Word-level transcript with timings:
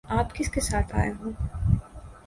آپ 0.09 0.33
کس 0.35 0.49
کے 0.51 0.61
ساتھ 0.61 0.95
آئے 0.95 1.11
ہو؟ 1.11 1.31